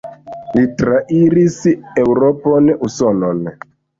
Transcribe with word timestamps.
Li 0.53 0.63
trairis 0.79 1.59
Eŭropon, 2.03 2.73
Usonon. 2.89 3.45